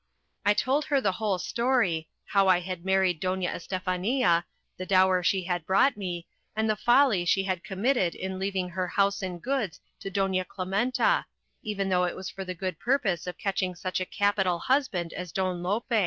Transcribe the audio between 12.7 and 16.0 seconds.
purpose of catching such a capital husband as Don Lope.